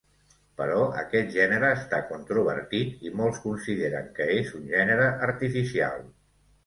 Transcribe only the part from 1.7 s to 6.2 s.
està controvertit i molts consideren que és un gènere artificial.